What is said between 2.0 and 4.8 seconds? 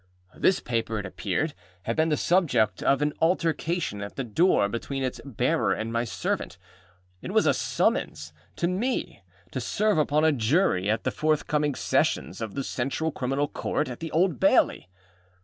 the subject of an altercation at the door